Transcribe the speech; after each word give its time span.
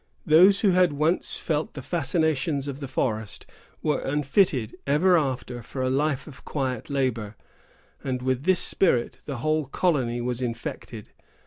Those 0.25 0.61
who 0.61 0.71
had 0.71 0.93
once 0.93 1.37
felt 1.37 1.75
the 1.75 1.83
fascinations 1.83 2.67
of 2.67 2.79
the 2.79 2.87
forest 2.87 3.45
were 3.83 3.99
unfitted 3.99 4.75
ever 4.87 5.15
after 5.15 5.61
for 5.61 5.83
a 5.83 5.91
life 5.91 6.25
of 6.25 6.43
quiet 6.43 6.89
labor; 6.89 7.35
and 8.03 8.23
with 8.23 8.41
this 8.45 8.61
spirit 8.61 9.19
the 9.27 9.37
whole 9.37 9.65
colony 9.67 10.19
was 10.19 10.41
infected. 10.41 11.11